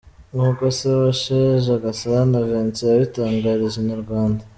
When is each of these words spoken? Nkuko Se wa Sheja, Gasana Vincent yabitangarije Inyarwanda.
Nkuko 0.33 0.63
Se 0.77 0.89
wa 1.01 1.11
Sheja, 1.21 1.73
Gasana 1.83 2.37
Vincent 2.49 2.91
yabitangarije 2.91 3.75
Inyarwanda. 3.79 4.41